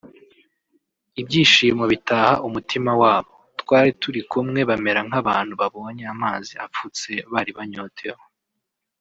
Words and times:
ibyishimo 1.21 1.83
bitaha 1.91 2.33
umutima 2.47 2.91
w’abo 3.01 3.33
twari 3.61 3.89
turi 4.01 4.21
kumwe 4.31 4.59
bamera 4.69 5.01
nk’abantu 5.07 5.53
babonye 5.61 6.03
amazi 6.13 6.53
afutse 6.65 7.11
bari 7.33 7.51
banyotewe 7.57 8.21